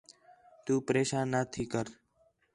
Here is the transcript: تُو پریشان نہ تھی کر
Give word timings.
تُو 0.63 0.73
پریشان 0.87 1.25
نہ 1.33 1.41
تھی 1.51 1.63
کر 1.71 1.87